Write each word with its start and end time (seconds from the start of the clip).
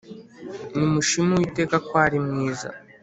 Nimushime 0.75 1.31
uwiteka 1.33 1.75
ko 1.87 1.93
arimwiza 2.05 2.67